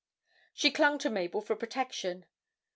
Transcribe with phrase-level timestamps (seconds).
[0.55, 2.25] She clung to Mabel for protection.